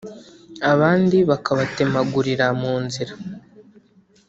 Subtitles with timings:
[0.71, 3.13] abandi bakabatemagurira mu nzira